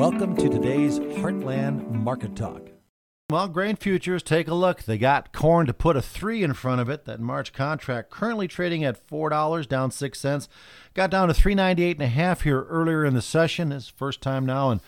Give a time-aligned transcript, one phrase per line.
[0.00, 2.70] Welcome to today's Heartland Market Talk.
[3.28, 4.84] Well, grain futures, take a look.
[4.84, 7.04] They got corn to put a three in front of it.
[7.04, 10.48] That March contract currently trading at four dollars, down six cents.
[10.94, 13.72] Got down to three ninety eight and a half here earlier in the session.
[13.72, 14.80] It's first time now in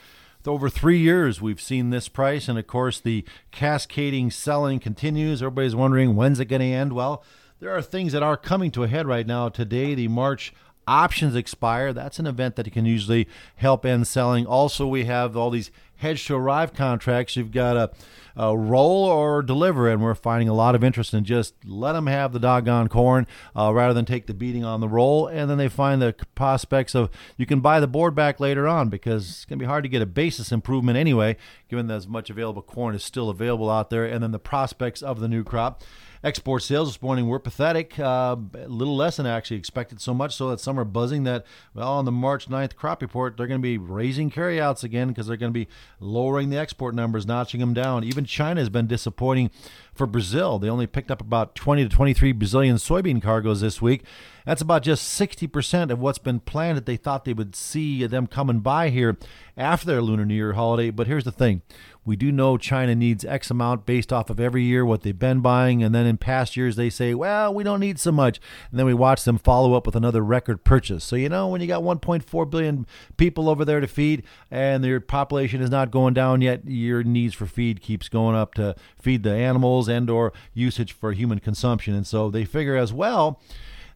[0.46, 5.42] over three years we've seen this price, and of course the cascading selling continues.
[5.42, 6.94] Everybody's wondering when's it going to end.
[6.94, 7.22] Well,
[7.60, 9.50] there are things that are coming to a head right now.
[9.50, 10.54] Today, the March
[10.86, 11.92] options expire.
[11.92, 14.46] That's an event that can usually help end selling.
[14.46, 15.70] Also, we have all these
[16.02, 17.36] hedge to arrive contracts.
[17.36, 17.90] You've got a,
[18.36, 22.08] a, roll or deliver, and we're finding a lot of interest in just let them
[22.08, 25.26] have the doggone corn uh, rather than take the beating on the roll.
[25.26, 28.88] And then they find the prospects of you can buy the board back later on
[28.88, 31.36] because it's going to be hard to get a basis improvement anyway,
[31.68, 34.04] given that as much available corn is still available out there.
[34.04, 35.82] And then the prospects of the new crop.
[36.24, 40.14] Export sales this morning were pathetic, uh, a little less than I actually expected, so
[40.14, 43.48] much so that some are buzzing that, well, on the March 9th crop report, they're
[43.48, 45.66] going to be raising carryouts again because they're going to be
[46.00, 48.04] lowering the export numbers, notching them down.
[48.04, 49.50] Even China has been disappointing
[49.94, 50.58] for Brazil.
[50.58, 54.04] They only picked up about 20 to 23 Brazilian soybean cargoes this week.
[54.44, 58.26] That's about just 60% of what's been planned that they thought they would see them
[58.26, 59.16] coming by here
[59.56, 60.90] after their Lunar New Year holiday.
[60.90, 61.62] But here's the thing
[62.04, 65.40] we do know China needs X amount based off of every year what they've been
[65.40, 65.82] buying.
[65.84, 68.40] And then in past years, they say, well, we don't need so much.
[68.70, 71.04] And then we watch them follow up with another record purchase.
[71.04, 75.00] So, you know, when you got 1.4 billion people over there to feed and their
[75.00, 79.22] population is not going down yet, your needs for feed keeps going up to feed
[79.22, 81.94] the animals and or usage for human consumption.
[81.94, 83.40] And so they figure as well,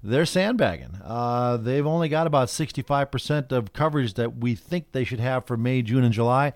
[0.06, 1.00] they're sandbagging.
[1.02, 5.56] Uh, they've only got about 65% of coverage that we think they should have for
[5.56, 6.52] May, June, and July.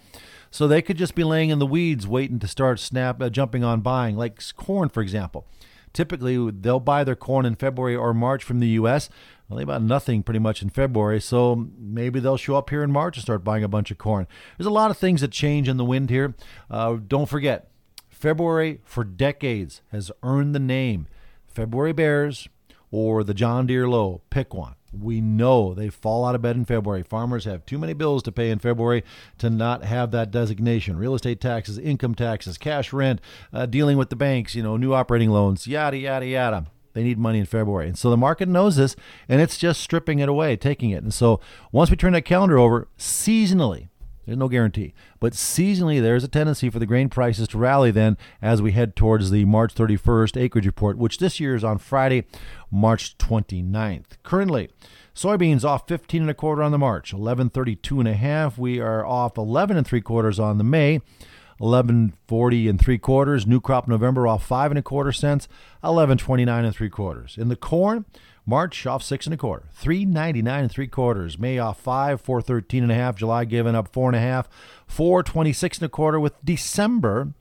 [0.51, 3.65] So they could just be laying in the weeds waiting to start snap uh, jumping
[3.65, 5.47] on buying, like corn, for example.
[5.93, 9.09] Typically, they'll buy their corn in February or March from the U.S.
[9.49, 12.93] Well, they bought nothing pretty much in February, so maybe they'll show up here in
[12.93, 14.29] March and start buying a bunch of corn.
[14.57, 16.35] There's a lot of things that change in the wind here.
[16.71, 17.69] Uh, don't forget,
[18.09, 21.09] February for decades has earned the name
[21.49, 22.49] February Bears
[22.91, 24.23] or the John Deere Low.
[24.31, 24.75] Pick one.
[24.93, 27.05] We know they fall out of bed in February.
[27.05, 29.05] Farmers have too many bills to pay in February
[29.39, 30.97] to not have that designation.
[30.97, 33.21] Real estate taxes, income taxes, cash rent,
[33.53, 36.67] uh, dealing with the banks, you know, new operating loans, yada, yada, yada.
[36.93, 37.87] They need money in February.
[37.87, 38.97] And so the market knows this,
[39.29, 41.05] and it's just stripping it away, taking it.
[41.05, 41.39] And so
[41.71, 43.91] once we turn that calendar over, seasonally,
[44.27, 44.95] there's no guarantee.
[45.19, 48.97] But seasonally, there's a tendency for the grain prices to rally then as we head
[48.97, 52.25] towards the March 31st acreage report, which this year is on Friday,
[52.71, 54.23] March 29th.
[54.23, 54.71] Currently,
[55.15, 58.59] soybeans off 15 and a quarter on the March, 1132 and a half.
[58.59, 61.01] We are off 11 and three quarters on the May.
[61.61, 63.47] 1140 and three quarters.
[63.47, 65.47] New crop November off five and a quarter cents.
[65.83, 67.37] 1129 and three quarters.
[67.37, 68.07] In the corn,
[68.47, 71.39] March off six and a quarter, three ninety nine and three quarters.
[71.39, 73.17] May off five, four thirteen and a half.
[73.17, 74.49] July giving up four and a half,
[74.87, 76.19] four twenty six and a quarter.
[76.19, 77.33] With December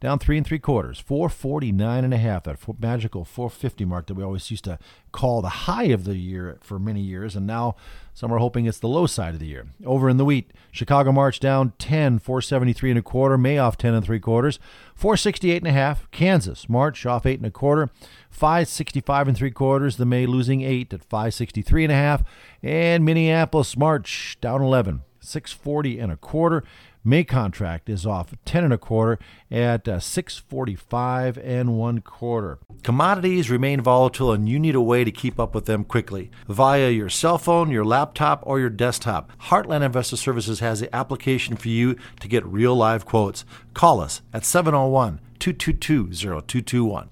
[0.00, 4.22] down three and three quarters, 449 and a half, that magical 450 mark that we
[4.22, 4.78] always used to
[5.12, 7.76] call the high of the year for many years, and now
[8.12, 9.66] some are hoping it's the low side of the year.
[9.84, 13.94] Over in the wheat, Chicago March down 10, 473 and a quarter, May off 10
[13.94, 14.58] and three quarters,
[14.94, 16.10] 468 and a half.
[16.10, 17.90] Kansas March off eight and a quarter,
[18.30, 19.96] 565 and three quarters.
[19.96, 22.22] The May losing eight at 563 and a half,
[22.62, 26.64] and Minneapolis March down 11, 640 and a quarter.
[27.06, 32.58] May contract is off 10 and a quarter at uh, 645 and one quarter.
[32.82, 36.90] Commodities remain volatile and you need a way to keep up with them quickly via
[36.90, 39.30] your cell phone, your laptop, or your desktop.
[39.42, 43.44] Heartland Investor Services has the application for you to get real live quotes.
[43.72, 47.10] Call us at 701 222 0221.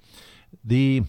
[0.65, 1.03] The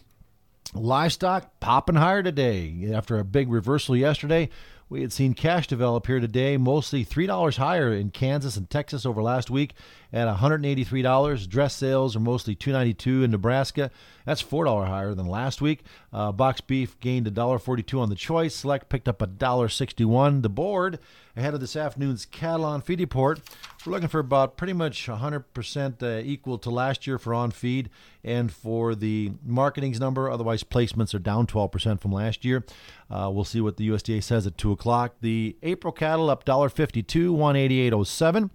[0.74, 4.48] livestock popping higher today after a big reversal yesterday.
[4.88, 9.20] We had seen cash develop here today, mostly $3 higher in Kansas and Texas over
[9.20, 9.74] last week
[10.12, 11.48] at $183.
[11.48, 13.90] Dress sales are mostly $292 in Nebraska.
[14.24, 15.82] That's $4 higher than last week.
[16.12, 18.54] Uh, box beef gained $1.42 on the choice.
[18.54, 20.42] Select picked up $1.61.
[20.42, 21.00] The board
[21.36, 23.40] ahead of this afternoon's cattle on feed report.
[23.86, 27.88] We're looking for about pretty much 100% uh, equal to last year for on feed
[28.24, 30.28] and for the marketing's number.
[30.28, 32.64] Otherwise, placements are down 12% from last year.
[33.08, 35.14] Uh, we'll see what the USDA says at 2 o'clock.
[35.20, 38.50] The April cattle up $1.52, 188.07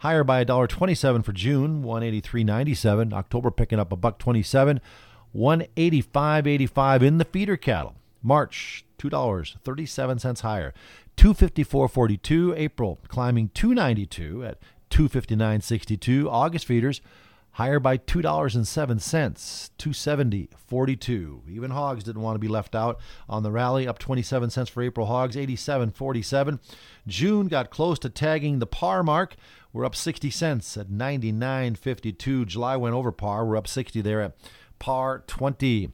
[0.00, 3.12] higher by $1.27 for June, 183.97.
[3.12, 4.80] October picking up a buck 27,
[5.36, 7.99] 185.85 in the feeder cattle.
[8.22, 10.74] March $2.37 higher,
[11.16, 12.54] 254.42.
[12.56, 14.58] April climbing 292 at
[14.90, 16.26] 259.62.
[16.26, 17.00] August feeders
[17.52, 21.48] higher by $2.07, 270.42.
[21.48, 24.82] Even hogs didn't want to be left out on the rally, up 27 cents for
[24.82, 26.58] April hogs, 87.47.
[27.06, 29.36] June got close to tagging the par mark.
[29.72, 32.46] We're up 60 cents at 99.52.
[32.46, 33.44] July went over par.
[33.46, 34.36] We're up 60 there at
[34.78, 35.92] par 20.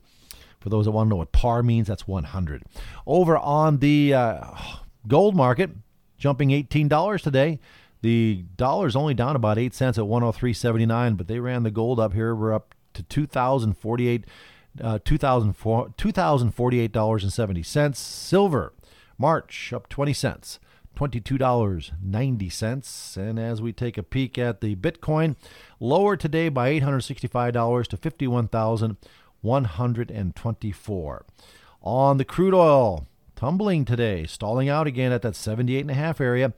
[0.67, 2.65] For those that want to know what par means, that's 100.
[3.07, 4.41] Over on the uh,
[5.07, 5.71] gold market,
[6.19, 7.61] jumping $18 today.
[8.03, 12.15] The dollar's only down about 8 cents at 103.79, but they ran the gold up
[12.15, 12.35] here.
[12.35, 14.25] We're up to 2048
[14.83, 17.95] uh, $2,048.70.
[17.95, 18.73] Silver,
[19.17, 20.59] March up 20 cents,
[20.97, 23.17] $22.90.
[23.17, 25.37] And as we take a peek at the Bitcoin,
[25.79, 27.97] lower today by $865 to
[29.47, 31.25] 51,124.
[31.83, 33.07] On the crude oil,
[33.37, 36.53] tumbling today, stalling out again at that 78.5 area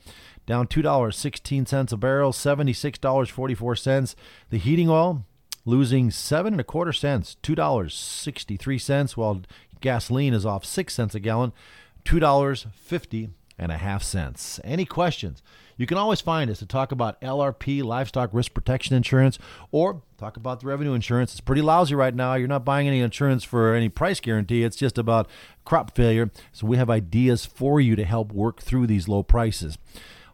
[0.47, 4.15] down $2.16 a barrel, $76.44.
[4.49, 5.27] The heating oil
[5.67, 9.43] losing seven and a quarter cents, $2.63, while
[9.83, 11.53] gasoline is off six cents a gallon,
[12.07, 14.61] $2.50 and a half cents.
[14.63, 15.43] Any questions?
[15.77, 19.39] You can always find us to talk about LRP, livestock risk protection insurance,
[19.71, 21.33] or talk about the revenue insurance.
[21.33, 22.35] It's pretty lousy right now.
[22.35, 24.65] You're not buying any insurance for any price guarantee.
[24.65, 25.29] It's just about
[25.65, 26.31] crop failure.
[26.53, 29.79] So we have ideas for you to help work through these low prices.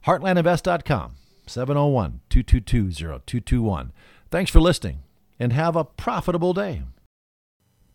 [0.07, 1.15] HeartlandInvest.com,
[1.47, 3.93] 701 222 0221.
[4.31, 5.01] Thanks for listening
[5.39, 6.83] and have a profitable day.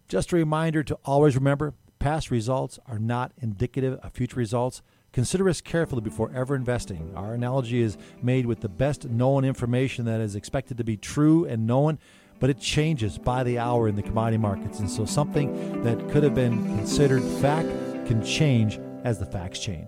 [0.08, 4.82] Just a reminder to always remember past results are not indicative of future results.
[5.12, 7.12] Consider us carefully before ever investing.
[7.16, 11.46] Our analogy is made with the best known information that is expected to be true
[11.46, 12.00] and known,
[12.40, 14.80] but it changes by the hour in the commodity markets.
[14.80, 17.70] And so something that could have been considered fact
[18.08, 19.88] can change as the facts change.